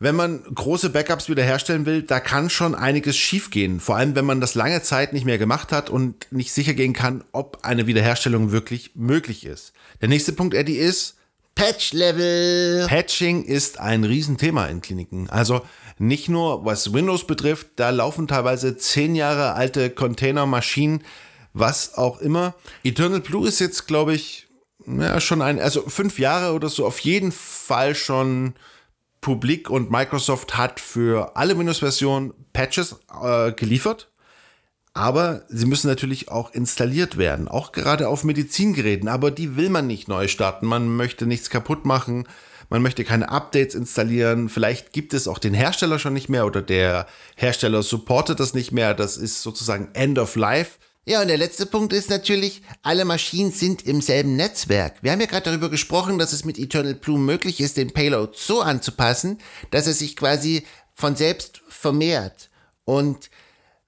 wenn 0.00 0.16
man 0.16 0.42
große 0.42 0.88
Backups 0.88 1.28
wiederherstellen 1.28 1.84
will, 1.84 2.02
da 2.02 2.20
kann 2.20 2.48
schon 2.48 2.74
einiges 2.74 3.18
schiefgehen. 3.18 3.80
Vor 3.80 3.96
allem, 3.96 4.14
wenn 4.14 4.24
man 4.24 4.40
das 4.40 4.54
lange 4.54 4.82
Zeit 4.82 5.12
nicht 5.12 5.26
mehr 5.26 5.36
gemacht 5.36 5.72
hat 5.72 5.90
und 5.90 6.26
nicht 6.32 6.52
sicher 6.52 6.72
gehen 6.72 6.94
kann, 6.94 7.22
ob 7.32 7.58
eine 7.62 7.86
Wiederherstellung 7.86 8.50
wirklich 8.50 8.92
möglich 8.94 9.44
ist. 9.44 9.74
Der 10.00 10.08
nächste 10.08 10.32
Punkt, 10.32 10.54
Eddie, 10.54 10.78
ist 10.78 11.16
Patch-Level. 11.54 12.86
Patching 12.88 13.44
ist 13.44 13.78
ein 13.78 14.04
Riesenthema 14.04 14.66
in 14.66 14.80
Kliniken. 14.80 15.28
Also 15.28 15.60
nicht 15.98 16.30
nur 16.30 16.64
was 16.64 16.94
Windows 16.94 17.26
betrifft, 17.26 17.72
da 17.76 17.90
laufen 17.90 18.26
teilweise 18.26 18.78
zehn 18.78 19.14
Jahre 19.14 19.52
alte 19.52 19.90
Containermaschinen, 19.90 21.04
was 21.52 21.94
auch 21.98 22.22
immer. 22.22 22.54
Eternal 22.82 23.20
Blue 23.20 23.46
ist 23.46 23.60
jetzt, 23.60 23.86
glaube 23.86 24.14
ich, 24.14 24.48
ja, 24.86 25.20
schon 25.20 25.42
ein, 25.42 25.60
also 25.60 25.82
fünf 25.82 26.18
Jahre 26.18 26.54
oder 26.54 26.70
so, 26.70 26.86
auf 26.86 27.00
jeden 27.00 27.32
Fall 27.32 27.94
schon 27.94 28.54
publik 29.20 29.70
und 29.70 29.90
Microsoft 29.90 30.56
hat 30.56 30.80
für 30.80 31.36
alle 31.36 31.58
Windows-Versionen 31.58 32.32
Patches 32.52 32.96
äh, 33.22 33.52
geliefert. 33.52 34.10
Aber 34.92 35.42
sie 35.48 35.66
müssen 35.66 35.86
natürlich 35.86 36.30
auch 36.30 36.52
installiert 36.52 37.16
werden, 37.16 37.46
auch 37.46 37.72
gerade 37.72 38.08
auf 38.08 38.24
Medizingeräten. 38.24 39.08
Aber 39.08 39.30
die 39.30 39.56
will 39.56 39.70
man 39.70 39.86
nicht 39.86 40.08
neu 40.08 40.26
starten. 40.26 40.66
Man 40.66 40.88
möchte 40.88 41.26
nichts 41.26 41.48
kaputt 41.48 41.84
machen. 41.84 42.26
Man 42.70 42.82
möchte 42.82 43.04
keine 43.04 43.28
Updates 43.30 43.74
installieren. 43.74 44.48
Vielleicht 44.48 44.92
gibt 44.92 45.14
es 45.14 45.28
auch 45.28 45.38
den 45.38 45.54
Hersteller 45.54 45.98
schon 45.98 46.12
nicht 46.12 46.28
mehr 46.28 46.46
oder 46.46 46.62
der 46.62 47.06
Hersteller 47.36 47.82
supportet 47.82 48.40
das 48.40 48.54
nicht 48.54 48.72
mehr. 48.72 48.94
Das 48.94 49.16
ist 49.16 49.42
sozusagen 49.42 49.90
End 49.92 50.18
of 50.18 50.34
Life. 50.36 50.78
Ja, 51.06 51.22
und 51.22 51.28
der 51.28 51.38
letzte 51.38 51.64
Punkt 51.64 51.94
ist 51.94 52.10
natürlich, 52.10 52.62
alle 52.82 53.06
Maschinen 53.06 53.52
sind 53.52 53.86
im 53.86 54.02
selben 54.02 54.36
Netzwerk. 54.36 55.02
Wir 55.02 55.12
haben 55.12 55.20
ja 55.20 55.26
gerade 55.26 55.50
darüber 55.50 55.70
gesprochen, 55.70 56.18
dass 56.18 56.32
es 56.32 56.44
mit 56.44 56.58
Eternal 56.58 56.94
Blue 56.94 57.18
möglich 57.18 57.60
ist, 57.60 57.78
den 57.78 57.92
Payload 57.92 58.32
so 58.36 58.60
anzupassen, 58.60 59.38
dass 59.70 59.86
er 59.86 59.94
sich 59.94 60.14
quasi 60.14 60.64
von 60.92 61.16
selbst 61.16 61.62
vermehrt. 61.68 62.50
Und 62.84 63.30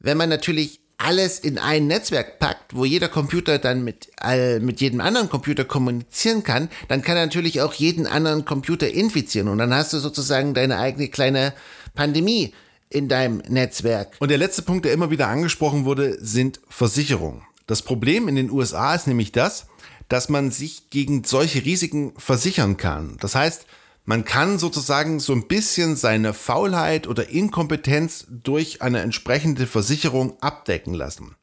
wenn 0.00 0.16
man 0.16 0.30
natürlich 0.30 0.80
alles 0.96 1.38
in 1.38 1.58
ein 1.58 1.86
Netzwerk 1.86 2.38
packt, 2.38 2.74
wo 2.74 2.84
jeder 2.84 3.08
Computer 3.08 3.58
dann 3.58 3.84
mit, 3.84 4.08
äh, 4.22 4.58
mit 4.60 4.80
jedem 4.80 5.00
anderen 5.00 5.28
Computer 5.28 5.64
kommunizieren 5.64 6.44
kann, 6.44 6.70
dann 6.88 7.02
kann 7.02 7.16
er 7.16 7.26
natürlich 7.26 7.60
auch 7.60 7.74
jeden 7.74 8.06
anderen 8.06 8.44
Computer 8.44 8.88
infizieren. 8.88 9.48
Und 9.48 9.58
dann 9.58 9.74
hast 9.74 9.92
du 9.92 9.98
sozusagen 9.98 10.54
deine 10.54 10.78
eigene 10.78 11.08
kleine 11.08 11.52
Pandemie 11.94 12.54
in 12.92 13.08
deinem 13.08 13.38
Netzwerk. 13.48 14.16
Und 14.20 14.30
der 14.30 14.38
letzte 14.38 14.62
Punkt, 14.62 14.84
der 14.84 14.92
immer 14.92 15.10
wieder 15.10 15.28
angesprochen 15.28 15.84
wurde, 15.84 16.16
sind 16.20 16.60
Versicherungen. 16.68 17.42
Das 17.66 17.82
Problem 17.82 18.28
in 18.28 18.36
den 18.36 18.50
USA 18.50 18.94
ist 18.94 19.06
nämlich 19.06 19.32
das, 19.32 19.66
dass 20.08 20.28
man 20.28 20.50
sich 20.50 20.90
gegen 20.90 21.24
solche 21.24 21.64
Risiken 21.64 22.12
versichern 22.18 22.76
kann. 22.76 23.16
Das 23.20 23.34
heißt, 23.34 23.66
man 24.04 24.24
kann 24.24 24.58
sozusagen 24.58 25.20
so 25.20 25.32
ein 25.32 25.46
bisschen 25.46 25.96
seine 25.96 26.34
Faulheit 26.34 27.06
oder 27.06 27.28
Inkompetenz 27.28 28.26
durch 28.28 28.82
eine 28.82 29.00
entsprechende 29.00 29.66
Versicherung 29.66 30.36
abdecken 30.42 30.92
lassen. 30.92 31.36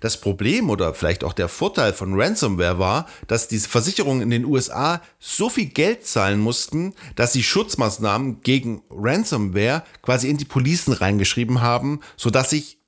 Das 0.00 0.20
Problem 0.20 0.70
oder 0.70 0.94
vielleicht 0.94 1.24
auch 1.24 1.32
der 1.32 1.48
Vorteil 1.48 1.92
von 1.92 2.20
Ransomware 2.20 2.78
war, 2.78 3.06
dass 3.26 3.48
diese 3.48 3.68
Versicherungen 3.68 4.22
in 4.22 4.30
den 4.30 4.44
USA 4.44 5.02
so 5.18 5.50
viel 5.50 5.66
Geld 5.66 6.06
zahlen 6.06 6.38
mussten, 6.38 6.94
dass 7.16 7.32
sie 7.32 7.42
Schutzmaßnahmen 7.42 8.40
gegen 8.42 8.82
Ransomware 8.90 9.82
quasi 10.02 10.28
in 10.28 10.36
die 10.36 10.44
Policen 10.44 10.92
reingeschrieben 10.92 11.60
haben, 11.60 12.00
sodass 12.16 12.50
sich 12.50 12.78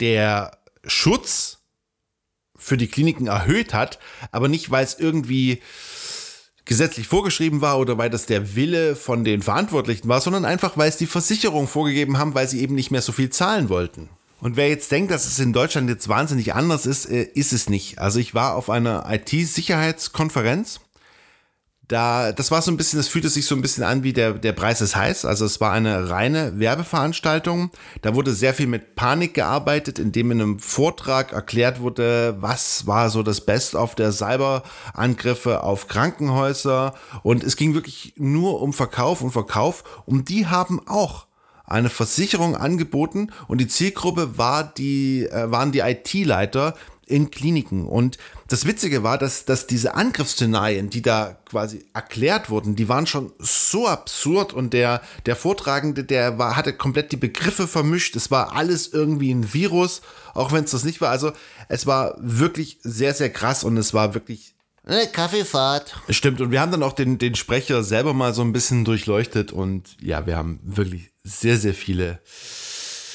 der 0.00 0.58
Schutz 0.84 1.58
für 2.56 2.76
die 2.76 2.88
Kliniken 2.88 3.28
erhöht 3.28 3.72
hat, 3.72 3.98
aber 4.32 4.48
nicht, 4.48 4.70
weil 4.70 4.84
es 4.84 4.98
irgendwie 4.98 5.62
gesetzlich 6.64 7.08
vorgeschrieben 7.08 7.60
war 7.60 7.78
oder 7.78 7.96
weil 7.96 8.10
das 8.10 8.26
der 8.26 8.54
Wille 8.54 8.94
von 8.94 9.24
den 9.24 9.42
Verantwortlichen 9.42 10.08
war, 10.08 10.20
sondern 10.20 10.44
einfach, 10.44 10.76
weil 10.76 10.88
es 10.88 10.98
die 10.98 11.06
Versicherung 11.06 11.66
vorgegeben 11.66 12.18
haben, 12.18 12.34
weil 12.34 12.48
sie 12.48 12.60
eben 12.60 12.74
nicht 12.74 12.90
mehr 12.90 13.00
so 13.00 13.12
viel 13.12 13.30
zahlen 13.30 13.70
wollten. 13.70 14.10
Und 14.40 14.56
wer 14.56 14.68
jetzt 14.68 14.92
denkt, 14.92 15.10
dass 15.10 15.26
es 15.26 15.38
in 15.38 15.52
Deutschland 15.52 15.88
jetzt 15.88 16.08
wahnsinnig 16.08 16.54
anders 16.54 16.86
ist, 16.86 17.06
äh, 17.06 17.22
ist 17.22 17.52
es 17.52 17.68
nicht. 17.68 17.98
Also 17.98 18.20
ich 18.20 18.34
war 18.34 18.54
auf 18.54 18.70
einer 18.70 19.04
IT-Sicherheitskonferenz. 19.08 20.80
Da, 21.88 22.32
das 22.32 22.50
war 22.50 22.60
so 22.60 22.70
ein 22.70 22.76
bisschen, 22.76 22.98
das 22.98 23.08
fühlte 23.08 23.30
sich 23.30 23.46
so 23.46 23.54
ein 23.54 23.62
bisschen 23.62 23.82
an 23.82 24.02
wie 24.02 24.12
der, 24.12 24.34
der 24.34 24.52
Preis 24.52 24.82
ist 24.82 24.94
heiß. 24.94 25.24
Also 25.24 25.46
es 25.46 25.58
war 25.58 25.72
eine 25.72 26.10
reine 26.10 26.60
Werbeveranstaltung. 26.60 27.70
Da 28.02 28.14
wurde 28.14 28.34
sehr 28.34 28.52
viel 28.52 28.66
mit 28.66 28.94
Panik 28.94 29.32
gearbeitet, 29.32 29.98
indem 29.98 30.30
in 30.30 30.42
einem 30.42 30.58
Vortrag 30.58 31.32
erklärt 31.32 31.80
wurde, 31.80 32.36
was 32.40 32.86
war 32.86 33.08
so 33.08 33.22
das 33.22 33.40
Best-of 33.40 33.94
der 33.94 34.12
Cyberangriffe 34.12 35.62
auf 35.62 35.88
Krankenhäuser. 35.88 36.94
Und 37.22 37.42
es 37.42 37.56
ging 37.56 37.72
wirklich 37.72 38.12
nur 38.18 38.60
um 38.60 38.74
Verkauf 38.74 39.22
und 39.22 39.30
Verkauf. 39.30 39.82
Und 40.04 40.28
die 40.28 40.46
haben 40.46 40.86
auch 40.86 41.27
eine 41.68 41.90
Versicherung 41.90 42.56
angeboten 42.56 43.30
und 43.46 43.58
die 43.58 43.68
Zielgruppe 43.68 44.38
war 44.38 44.64
die, 44.64 45.26
äh, 45.26 45.50
waren 45.50 45.72
die 45.72 45.80
IT-Leiter 45.80 46.74
in 47.08 47.30
Kliniken. 47.30 47.86
Und 47.86 48.18
das 48.48 48.66
Witzige 48.66 49.02
war, 49.02 49.18
dass, 49.18 49.44
dass 49.44 49.66
diese 49.66 49.94
Angriffsszenarien, 49.94 50.90
die 50.90 51.02
da 51.02 51.38
quasi 51.48 51.86
erklärt 51.94 52.50
wurden, 52.50 52.76
die 52.76 52.88
waren 52.88 53.06
schon 53.06 53.32
so 53.38 53.88
absurd 53.88 54.52
und 54.52 54.72
der, 54.72 55.00
der 55.26 55.36
Vortragende, 55.36 56.04
der 56.04 56.38
war, 56.38 56.56
hatte 56.56 56.72
komplett 56.72 57.12
die 57.12 57.16
Begriffe 57.16 57.66
vermischt. 57.66 58.14
Es 58.16 58.30
war 58.30 58.54
alles 58.54 58.88
irgendwie 58.88 59.32
ein 59.32 59.52
Virus, 59.52 60.02
auch 60.34 60.52
wenn 60.52 60.64
es 60.64 60.70
das 60.70 60.84
nicht 60.84 61.00
war. 61.00 61.10
Also 61.10 61.32
es 61.68 61.86
war 61.86 62.16
wirklich 62.20 62.78
sehr, 62.82 63.14
sehr 63.14 63.30
krass 63.30 63.64
und 63.64 63.76
es 63.76 63.94
war 63.94 64.14
wirklich 64.14 64.54
eine 64.84 65.06
Kaffeefahrt. 65.06 66.00
Stimmt, 66.08 66.40
und 66.40 66.50
wir 66.50 66.62
haben 66.62 66.72
dann 66.72 66.82
auch 66.82 66.94
den, 66.94 67.18
den 67.18 67.34
Sprecher 67.34 67.82
selber 67.82 68.14
mal 68.14 68.32
so 68.32 68.40
ein 68.40 68.54
bisschen 68.54 68.86
durchleuchtet 68.86 69.52
und 69.52 69.96
ja, 70.00 70.24
wir 70.26 70.36
haben 70.36 70.60
wirklich 70.62 71.10
sehr, 71.28 71.58
sehr 71.58 71.74
viele 71.74 72.20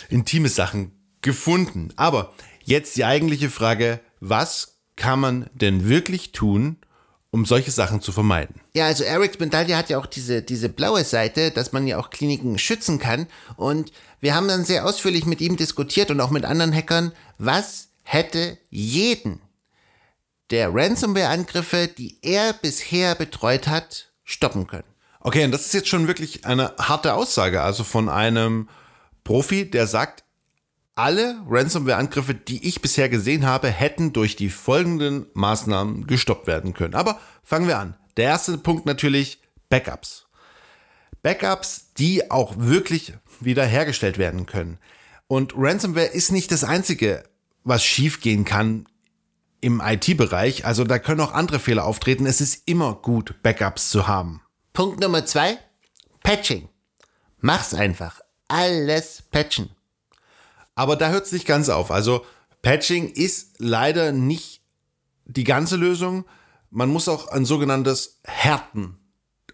intime 0.09 0.49
Sachen 0.49 0.91
gefunden. 1.21 1.91
Aber 1.95 2.33
jetzt 2.63 2.95
die 2.95 3.05
eigentliche 3.05 3.49
Frage, 3.49 3.99
was 4.19 4.79
kann 4.95 5.19
man 5.19 5.49
denn 5.53 5.89
wirklich 5.89 6.31
tun, 6.31 6.77
um 7.31 7.45
solche 7.45 7.71
Sachen 7.71 7.99
zu 7.99 8.11
vermeiden? 8.11 8.61
Ja, 8.75 8.85
also 8.85 9.03
Eric 9.03 9.39
Bendalia 9.39 9.75
hat 9.75 9.89
ja 9.89 9.97
auch 9.97 10.05
diese, 10.05 10.43
diese 10.43 10.69
blaue 10.69 11.03
Seite, 11.03 11.49
dass 11.49 11.71
man 11.71 11.87
ja 11.87 11.97
auch 11.97 12.11
Kliniken 12.11 12.59
schützen 12.59 12.99
kann. 12.99 13.27
Und 13.55 13.91
wir 14.19 14.35
haben 14.35 14.47
dann 14.47 14.65
sehr 14.65 14.85
ausführlich 14.85 15.25
mit 15.25 15.41
ihm 15.41 15.57
diskutiert 15.57 16.11
und 16.11 16.21
auch 16.21 16.29
mit 16.29 16.45
anderen 16.45 16.73
Hackern, 16.73 17.11
was 17.39 17.89
hätte 18.03 18.57
jeden 18.69 19.41
der 20.51 20.73
Ransomware-Angriffe, 20.73 21.87
die 21.87 22.19
er 22.21 22.53
bisher 22.53 23.15
betreut 23.15 23.67
hat, 23.67 24.11
stoppen 24.23 24.67
können. 24.67 24.92
Okay, 25.25 25.45
und 25.45 25.51
das 25.51 25.65
ist 25.65 25.73
jetzt 25.73 25.87
schon 25.87 26.07
wirklich 26.07 26.45
eine 26.45 26.73
harte 26.77 27.13
Aussage, 27.13 27.61
also 27.61 27.85
von 27.85 28.09
einem 28.09 28.67
Profi, 29.23 29.69
der 29.69 29.87
sagt, 29.87 30.25
alle 30.95 31.41
Ransomware-Angriffe, 31.47 32.35
die 32.35 32.67
ich 32.67 32.81
bisher 32.81 33.07
gesehen 33.07 33.45
habe, 33.45 33.69
hätten 33.69 34.11
durch 34.11 34.35
die 34.35 34.49
folgenden 34.49 35.25
Maßnahmen 35.33 36.07
gestoppt 36.07 36.45
werden 36.45 36.73
können. 36.73 36.93
Aber 36.93 37.19
fangen 37.41 37.67
wir 37.67 37.79
an. 37.79 37.95
Der 38.17 38.25
erste 38.25 38.57
Punkt 38.57 38.85
natürlich 38.85 39.39
Backups. 39.69 40.27
Backups, 41.23 41.93
die 41.97 42.29
auch 42.29 42.55
wirklich 42.57 43.13
wiederhergestellt 43.39 44.17
werden 44.17 44.45
können. 44.45 44.77
Und 45.27 45.53
Ransomware 45.55 46.07
ist 46.07 46.31
nicht 46.31 46.51
das 46.51 46.65
einzige, 46.65 47.23
was 47.63 47.83
schiefgehen 47.83 48.43
kann 48.43 48.85
im 49.61 49.81
IT-Bereich. 49.83 50.65
Also 50.65 50.83
da 50.83 50.99
können 50.99 51.21
auch 51.21 51.33
andere 51.33 51.59
Fehler 51.59 51.85
auftreten. 51.85 52.25
Es 52.25 52.41
ist 52.41 52.67
immer 52.67 52.93
gut, 52.93 53.41
Backups 53.41 53.89
zu 53.89 54.05
haben. 54.07 54.42
Punkt 54.73 54.99
Nummer 54.99 55.23
zwei. 55.23 55.59
Patching. 56.23 56.67
Mach's 57.37 57.75
einfach. 57.75 58.21
Alles 58.47 59.23
patchen. 59.29 59.69
Aber 60.73 60.95
da 60.95 61.09
hört 61.09 61.27
es 61.27 61.31
nicht 61.31 61.45
ganz 61.45 61.69
auf. 61.69 61.91
Also 61.91 62.25
Patching 62.63 63.09
ist 63.09 63.55
leider 63.59 64.11
nicht 64.11 64.61
die 65.25 65.43
ganze 65.43 65.75
Lösung. 65.75 66.25
Man 66.71 66.89
muss 66.89 67.07
auch 67.07 67.27
ein 67.27 67.45
sogenanntes 67.45 68.19
Härten 68.23 68.97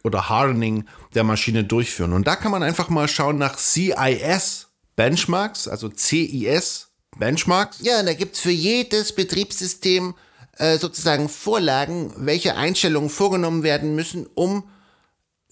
oder 0.05 0.29
Hardening 0.29 0.87
der 1.15 1.25
Maschine 1.25 1.65
durchführen. 1.65 2.13
Und 2.13 2.25
da 2.25 2.37
kann 2.37 2.51
man 2.51 2.63
einfach 2.63 2.87
mal 2.87 3.09
schauen 3.09 3.37
nach 3.37 3.57
CIS 3.57 4.67
Benchmarks, 4.95 5.67
also 5.67 5.89
CIS 5.93 6.91
Benchmarks. 7.17 7.79
Ja, 7.81 7.99
und 7.99 8.05
da 8.05 8.13
gibt's 8.13 8.39
für 8.39 8.51
jedes 8.51 9.13
Betriebssystem 9.13 10.15
äh, 10.57 10.77
sozusagen 10.77 11.27
Vorlagen, 11.27 12.13
welche 12.15 12.55
Einstellungen 12.55 13.09
vorgenommen 13.09 13.63
werden 13.63 13.95
müssen, 13.95 14.25
um 14.35 14.63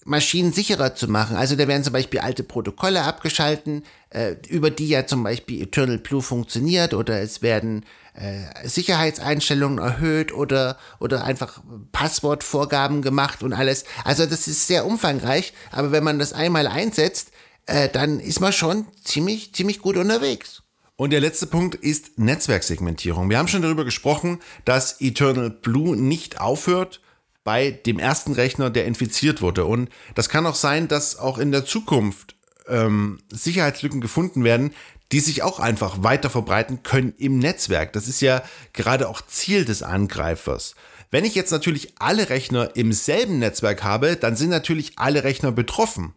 Maschinen 0.08 0.52
sicherer 0.52 0.94
zu 0.94 1.06
machen. 1.06 1.36
Also 1.36 1.54
da 1.54 1.68
werden 1.68 1.84
zum 1.84 1.92
Beispiel 1.92 2.20
alte 2.20 2.42
Protokolle 2.42 3.02
abgeschalten, 3.02 3.84
äh, 4.10 4.36
über 4.48 4.70
die 4.70 4.88
ja 4.88 5.06
zum 5.06 5.22
Beispiel 5.22 5.62
Eternal 5.62 5.98
Blue 5.98 6.22
funktioniert 6.22 6.94
oder 6.94 7.20
es 7.20 7.42
werden 7.42 7.84
äh, 8.14 8.66
Sicherheitseinstellungen 8.66 9.78
erhöht 9.78 10.32
oder, 10.32 10.78
oder 10.98 11.24
einfach 11.24 11.60
Passwortvorgaben 11.92 13.02
gemacht 13.02 13.42
und 13.42 13.52
alles. 13.52 13.84
Also 14.02 14.24
das 14.24 14.48
ist 14.48 14.66
sehr 14.66 14.86
umfangreich, 14.86 15.52
aber 15.72 15.92
wenn 15.92 16.04
man 16.04 16.18
das 16.18 16.32
einmal 16.32 16.66
einsetzt, 16.66 17.30
äh, 17.66 17.90
dann 17.90 18.18
ist 18.18 18.40
man 18.40 18.54
schon 18.54 18.86
ziemlich, 19.04 19.52
ziemlich 19.52 19.80
gut 19.80 19.98
unterwegs. 19.98 20.62
Und 20.96 21.10
der 21.10 21.20
letzte 21.20 21.46
Punkt 21.46 21.74
ist 21.74 22.18
Netzwerksegmentierung. 22.18 23.28
Wir 23.28 23.38
haben 23.38 23.46
schon 23.46 23.62
darüber 23.62 23.84
gesprochen, 23.84 24.40
dass 24.64 25.00
Eternal 25.00 25.50
Blue 25.50 25.96
nicht 25.96 26.40
aufhört, 26.40 27.00
bei 27.48 27.70
dem 27.70 27.98
ersten 27.98 28.34
Rechner, 28.34 28.68
der 28.68 28.84
infiziert 28.84 29.40
wurde. 29.40 29.64
Und 29.64 29.88
das 30.14 30.28
kann 30.28 30.44
auch 30.44 30.54
sein, 30.54 30.86
dass 30.86 31.18
auch 31.18 31.38
in 31.38 31.50
der 31.50 31.64
Zukunft 31.64 32.34
ähm, 32.66 33.20
Sicherheitslücken 33.32 34.02
gefunden 34.02 34.44
werden, 34.44 34.74
die 35.12 35.20
sich 35.20 35.42
auch 35.42 35.58
einfach 35.58 36.02
weiter 36.02 36.28
verbreiten 36.28 36.82
können 36.82 37.14
im 37.16 37.38
Netzwerk. 37.38 37.94
Das 37.94 38.06
ist 38.06 38.20
ja 38.20 38.42
gerade 38.74 39.08
auch 39.08 39.22
Ziel 39.26 39.64
des 39.64 39.82
Angreifers. 39.82 40.74
Wenn 41.10 41.24
ich 41.24 41.34
jetzt 41.34 41.50
natürlich 41.50 41.94
alle 41.98 42.28
Rechner 42.28 42.76
im 42.76 42.92
selben 42.92 43.38
Netzwerk 43.38 43.82
habe, 43.82 44.16
dann 44.16 44.36
sind 44.36 44.50
natürlich 44.50 44.98
alle 44.98 45.24
Rechner 45.24 45.50
betroffen. 45.50 46.12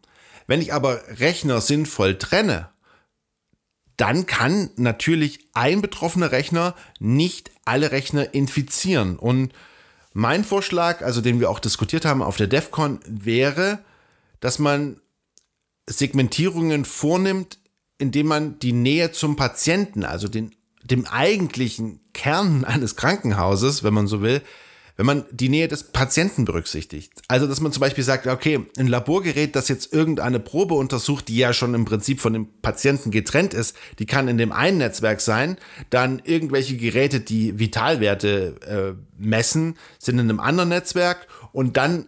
Wenn 0.48 0.60
ich 0.60 0.74
aber 0.74 1.00
Rechner 1.18 1.62
sinnvoll 1.62 2.18
trenne, 2.18 2.72
dann 3.96 4.26
kann 4.26 4.70
natürlich 4.76 5.48
ein 5.54 5.80
betroffener 5.80 6.34
Rechner 6.34 6.76
nicht 7.00 7.52
alle 7.64 7.94
Rechner 7.94 8.34
infizieren. 8.34 9.18
Und 9.18 9.54
mein 10.14 10.44
Vorschlag, 10.44 11.02
also 11.02 11.22
den 11.22 11.40
wir 11.40 11.50
auch 11.50 11.60
diskutiert 11.60 12.06
haben 12.06 12.22
auf 12.22 12.38
der 12.38 12.48
DEFCON, 12.48 13.00
wäre, 13.08 13.80
dass 14.40 14.60
man 14.60 15.00
Segmentierungen 15.88 16.86
vornimmt, 16.86 17.60
indem 17.98 18.28
man 18.28 18.60
die 18.60 18.74
Nähe 18.74 19.12
zum 19.12 19.36
Patienten, 19.36 20.04
also 20.04 20.28
den, 20.28 20.56
dem 20.84 21.06
eigentlichen 21.08 22.02
Kern 22.14 22.66
eines 22.66 22.96
Krankenhauses, 22.96 23.84
wenn 23.84 23.94
man 23.94 24.08
so 24.08 24.22
will, 24.22 24.42
wenn 24.98 25.06
man 25.06 25.26
die 25.32 25.50
Nähe 25.50 25.68
des 25.68 25.84
Patienten 25.84 26.46
berücksichtigt. 26.46 27.12
Also, 27.28 27.48
dass 27.48 27.62
man 27.62 27.72
zum 27.72 27.82
Beispiel 27.82 28.04
sagt, 28.04 28.28
okay, 28.28 28.66
ein 28.78 28.88
Laborgerät, 28.88 29.56
das 29.56 29.68
jetzt 29.68 29.94
irgendeine 29.94 30.40
Probe 30.40 30.76
untersucht, 30.76 31.28
die 31.28 31.38
ja 31.38 31.54
schon 31.54 31.74
im 31.74 31.86
Prinzip 31.86 32.20
von 32.20 32.34
dem 32.34 32.48
Patienten 32.62 33.12
getrennt 33.12 33.54
ist, 33.54 33.76
die 34.00 34.06
kann 34.06 34.28
in 34.28 34.38
dem 34.38 34.52
einen 34.52 34.80
Netzwerk 34.80 35.22
sein, 35.22 35.58
dann 35.90 36.22
irgendwelche 36.24 36.78
Geräte, 36.78 37.20
die 37.20 37.60
Vitalwerte 37.60 38.56
äh, 38.98 39.22
messen, 39.22 39.78
sind 40.00 40.20
in 40.20 40.30
einem 40.30 40.40
anderen 40.40 40.70
Netzwerk 40.70 41.28
und 41.52 41.78
dann 41.78 42.08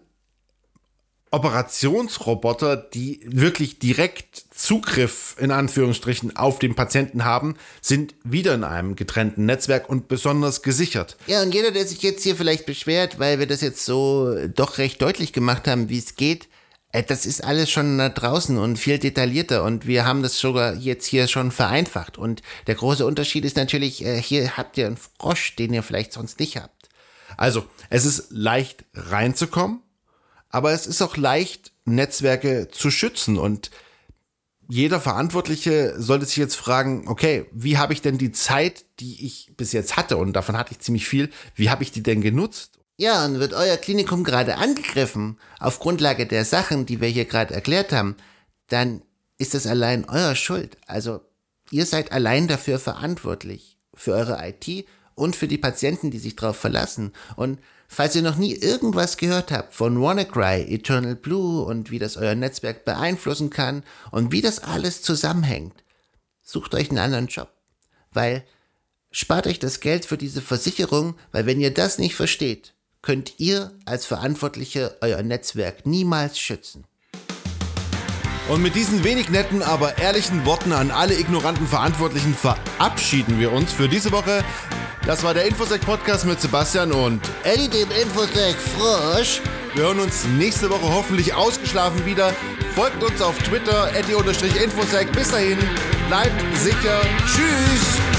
Operationsroboter, 1.33 2.77
die 2.77 3.19
wirklich 3.25 3.79
direkt 3.79 4.45
Zugriff 4.53 5.35
in 5.39 5.49
Anführungsstrichen 5.49 6.35
auf 6.37 6.59
den 6.59 6.75
Patienten 6.75 7.25
haben, 7.25 7.55
sind 7.81 8.13
wieder 8.23 8.53
in 8.53 8.63
einem 8.63 8.95
getrennten 8.95 9.47
Netzwerk 9.47 9.89
und 9.89 10.07
besonders 10.07 10.61
gesichert. 10.61 11.17
Ja, 11.25 11.41
und 11.41 11.51
jeder, 11.53 11.71
der 11.71 11.87
sich 11.87 12.03
jetzt 12.03 12.21
hier 12.21 12.35
vielleicht 12.35 12.67
beschwert, 12.67 13.17
weil 13.17 13.39
wir 13.39 13.47
das 13.47 13.61
jetzt 13.61 13.83
so 13.83 14.47
doch 14.47 14.77
recht 14.77 15.01
deutlich 15.01 15.33
gemacht 15.33 15.67
haben, 15.67 15.89
wie 15.89 15.97
es 15.97 16.15
geht, 16.15 16.47
äh, 16.91 17.01
das 17.01 17.25
ist 17.25 17.43
alles 17.43 17.71
schon 17.71 17.97
da 17.97 18.09
draußen 18.09 18.57
und 18.59 18.77
viel 18.77 18.99
detaillierter 18.99 19.63
und 19.63 19.87
wir 19.87 20.05
haben 20.05 20.21
das 20.21 20.39
sogar 20.39 20.75
jetzt 20.75 21.07
hier 21.07 21.27
schon 21.27 21.51
vereinfacht. 21.51 22.19
Und 22.19 22.43
der 22.67 22.75
große 22.75 23.05
Unterschied 23.05 23.43
ist 23.43 23.57
natürlich, 23.57 24.05
äh, 24.05 24.21
hier 24.21 24.55
habt 24.55 24.77
ihr 24.77 24.85
einen 24.85 24.97
Frosch, 24.97 25.55
den 25.55 25.73
ihr 25.73 25.81
vielleicht 25.81 26.13
sonst 26.13 26.39
nicht 26.39 26.57
habt. 26.57 26.89
Also, 27.35 27.65
es 27.89 28.05
ist 28.05 28.27
leicht 28.29 28.85
reinzukommen 28.93 29.82
aber 30.53 30.71
es 30.71 30.85
ist 30.85 31.01
auch 31.01 31.17
leicht, 31.17 31.71
Netzwerke 31.83 32.67
zu 32.71 32.91
schützen 32.91 33.37
und 33.39 33.71
jeder 34.69 35.01
Verantwortliche 35.01 35.95
sollte 35.97 36.27
sich 36.27 36.37
jetzt 36.37 36.55
fragen, 36.55 37.07
okay, 37.07 37.47
wie 37.51 37.79
habe 37.79 37.91
ich 37.91 38.03
denn 38.03 38.19
die 38.19 38.31
Zeit, 38.31 38.85
die 38.99 39.25
ich 39.25 39.51
bis 39.57 39.73
jetzt 39.73 39.97
hatte, 39.97 40.15
und 40.15 40.33
davon 40.33 40.55
hatte 40.55 40.71
ich 40.71 40.79
ziemlich 40.79 41.07
viel, 41.07 41.31
wie 41.55 41.71
habe 41.71 41.81
ich 41.81 41.91
die 41.91 42.03
denn 42.03 42.21
genutzt? 42.21 42.79
Ja, 42.97 43.25
und 43.25 43.39
wird 43.39 43.53
euer 43.53 43.77
Klinikum 43.77 44.23
gerade 44.23 44.57
angegriffen, 44.57 45.39
auf 45.59 45.79
Grundlage 45.79 46.27
der 46.27 46.45
Sachen, 46.45 46.85
die 46.85 47.01
wir 47.01 47.09
hier 47.09 47.25
gerade 47.25 47.53
erklärt 47.55 47.91
haben, 47.91 48.15
dann 48.67 49.01
ist 49.39 49.55
das 49.55 49.65
allein 49.65 50.05
euer 50.07 50.35
Schuld. 50.35 50.77
Also, 50.85 51.21
ihr 51.71 51.87
seid 51.87 52.11
allein 52.11 52.47
dafür 52.47 52.77
verantwortlich, 52.77 53.79
für 53.95 54.13
eure 54.13 54.37
IT 54.47 54.85
und 55.15 55.35
für 55.35 55.47
die 55.47 55.57
Patienten, 55.57 56.11
die 56.11 56.19
sich 56.19 56.35
darauf 56.35 56.57
verlassen. 56.57 57.11
Und 57.35 57.59
Falls 57.87 58.15
ihr 58.15 58.21
noch 58.21 58.37
nie 58.37 58.55
irgendwas 58.55 59.17
gehört 59.17 59.51
habt 59.51 59.75
von 59.75 60.01
WannaCry, 60.01 60.63
Eternal 60.73 61.15
Blue 61.15 61.63
und 61.63 61.91
wie 61.91 61.99
das 61.99 62.17
euer 62.17 62.35
Netzwerk 62.35 62.85
beeinflussen 62.85 63.49
kann 63.49 63.83
und 64.11 64.31
wie 64.31 64.41
das 64.41 64.59
alles 64.59 65.01
zusammenhängt, 65.01 65.83
sucht 66.41 66.73
euch 66.73 66.89
einen 66.89 66.99
anderen 66.99 67.27
Job. 67.27 67.51
Weil 68.11 68.43
spart 69.11 69.47
euch 69.47 69.59
das 69.59 69.79
Geld 69.79 70.05
für 70.05 70.17
diese 70.17 70.41
Versicherung, 70.41 71.15
weil 71.31 71.45
wenn 71.45 71.61
ihr 71.61 71.73
das 71.73 71.99
nicht 71.99 72.15
versteht, 72.15 72.73
könnt 73.01 73.39
ihr 73.39 73.71
als 73.85 74.05
Verantwortliche 74.05 74.97
euer 75.01 75.21
Netzwerk 75.21 75.85
niemals 75.85 76.39
schützen. 76.39 76.85
Und 78.49 78.61
mit 78.61 78.75
diesen 78.75 79.03
wenig 79.03 79.29
netten, 79.29 79.61
aber 79.61 79.97
ehrlichen 79.97 80.45
Worten 80.45 80.73
an 80.73 80.91
alle 80.91 81.17
ignoranten 81.17 81.65
Verantwortlichen 81.65 82.35
verabschieden 82.35 83.39
wir 83.39 83.53
uns 83.53 83.71
für 83.71 83.87
diese 83.87 84.11
Woche. 84.11 84.43
Das 85.05 85.23
war 85.23 85.33
der 85.33 85.45
Infosec-Podcast 85.45 86.25
mit 86.25 86.39
Sebastian 86.41 86.91
und 86.91 87.21
Eddie, 87.43 87.69
dem 87.69 87.89
Infosec-Frosch. 87.91 89.41
Wir 89.75 89.83
hören 89.83 89.99
uns 89.99 90.25
nächste 90.37 90.69
Woche 90.69 90.93
hoffentlich 90.93 91.33
ausgeschlafen 91.33 92.05
wieder. 92.05 92.33
Folgt 92.75 93.03
uns 93.03 93.21
auf 93.21 93.37
Twitter, 93.39 93.89
Eddie-Infosec. 93.95 95.11
Bis 95.13 95.31
dahin, 95.31 95.57
bleibt 96.09 96.41
sicher. 96.57 97.01
Tschüss. 97.25 98.12